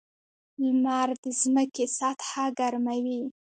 [0.61, 3.21] •لمر د ځمکې سطحه ګرموي.